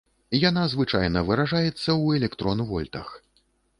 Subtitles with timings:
[0.49, 3.07] Яна звычайна выражаецца ў электрон-вольтах.